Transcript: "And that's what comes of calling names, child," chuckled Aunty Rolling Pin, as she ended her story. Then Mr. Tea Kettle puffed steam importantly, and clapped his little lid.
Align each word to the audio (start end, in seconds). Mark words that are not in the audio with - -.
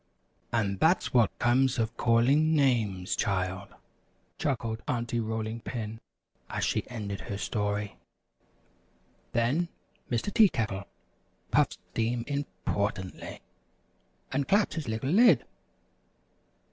"And 0.51 0.79
that's 0.79 1.13
what 1.13 1.37
comes 1.37 1.77
of 1.77 1.95
calling 1.95 2.55
names, 2.55 3.15
child," 3.15 3.75
chuckled 4.39 4.81
Aunty 4.87 5.19
Rolling 5.19 5.59
Pin, 5.59 5.99
as 6.49 6.65
she 6.65 6.89
ended 6.89 7.19
her 7.21 7.37
story. 7.37 7.97
Then 9.33 9.67
Mr. 10.09 10.33
Tea 10.33 10.49
Kettle 10.49 10.85
puffed 11.51 11.77
steam 11.91 12.23
importantly, 12.25 13.41
and 14.31 14.47
clapped 14.47 14.73
his 14.73 14.87
little 14.87 15.11
lid. 15.11 15.45